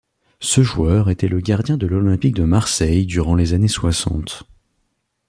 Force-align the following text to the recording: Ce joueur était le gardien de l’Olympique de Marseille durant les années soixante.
Ce 0.39 0.63
joueur 0.63 1.11
était 1.11 1.27
le 1.27 1.39
gardien 1.41 1.77
de 1.77 1.85
l’Olympique 1.85 2.33
de 2.33 2.43
Marseille 2.43 3.05
durant 3.05 3.35
les 3.35 3.53
années 3.53 3.67
soixante. 3.67 4.47